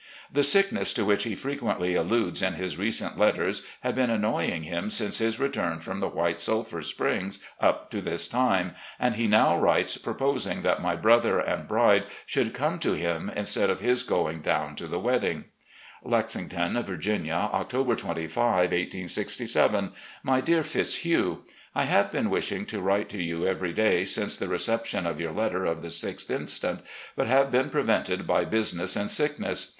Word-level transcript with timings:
The 0.33 0.41
sickness 0.41 0.95
to 0.95 1.05
which 1.05 1.25
he 1.25 1.35
frequently 1.35 1.93
alludes 1.93 2.41
in 2.41 2.55
his 2.55 2.75
recent 2.75 3.19
letters 3.19 3.67
had 3.81 3.93
been 3.93 4.09
aimoy 4.09 4.49
ing 4.49 4.63
him 4.63 4.89
since 4.89 5.19
his 5.19 5.39
return 5.39 5.77
from 5.79 5.99
the 5.99 6.07
White 6.09 6.39
Sulphur 6.41 6.81
Springs 6.81 7.37
up 7.59 7.91
to 7.91 8.01
this 8.01 8.27
time, 8.27 8.73
and 8.99 9.13
he 9.13 9.27
now 9.27 9.55
writes 9.55 9.99
proposing 9.99 10.63
that 10.63 10.81
my 10.81 10.95
brother 10.95 11.37
and 11.37 11.67
bride 11.67 12.05
should 12.25 12.51
come 12.55 12.79
to 12.79 12.93
him 12.93 13.31
instead 13.35 13.69
of 13.69 13.79
his 13.79 14.01
going 14.01 14.41
down 14.41 14.75
to 14.77 14.87
the 14.87 14.97
wedding: 14.99 15.45
"Lexington, 16.03 16.81
Virginia, 16.81 17.51
October 17.53 17.95
25, 17.95 18.45
1867. 18.71 19.91
"My 20.23 20.41
Dear 20.41 20.63
Fitdiugh: 20.63 21.45
I 21.75 21.83
have 21.83 22.11
been 22.11 22.31
wishing 22.31 22.65
to 22.65 22.81
write 22.81 23.07
to 23.09 23.21
you 23.21 23.45
every 23.45 23.71
day 23.71 24.05
since 24.05 24.35
the 24.35 24.47
reception 24.47 25.05
of 25.05 25.19
your 25.19 25.31
letter 25.31 25.65
of 25.65 25.83
the 25.83 25.89
6th 25.89 26.31
inst., 26.31 26.65
but 27.15 27.27
have 27.27 27.51
been 27.51 27.69
prevented 27.69 28.25
by 28.25 28.45
business 28.45 28.95
and 28.95 29.11
sickness. 29.11 29.69